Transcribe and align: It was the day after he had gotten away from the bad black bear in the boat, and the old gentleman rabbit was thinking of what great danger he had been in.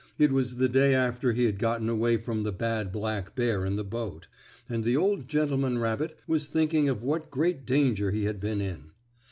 It 0.17 0.31
was 0.31 0.55
the 0.55 0.67
day 0.67 0.95
after 0.95 1.31
he 1.31 1.45
had 1.45 1.59
gotten 1.59 1.87
away 1.87 2.17
from 2.17 2.41
the 2.41 2.51
bad 2.51 2.91
black 2.91 3.35
bear 3.35 3.63
in 3.63 3.75
the 3.75 3.83
boat, 3.83 4.27
and 4.67 4.83
the 4.83 4.97
old 4.97 5.27
gentleman 5.27 5.77
rabbit 5.77 6.17
was 6.25 6.47
thinking 6.47 6.89
of 6.89 7.03
what 7.03 7.29
great 7.29 7.67
danger 7.67 8.09
he 8.09 8.23
had 8.23 8.39
been 8.39 8.61
in. 8.61 8.93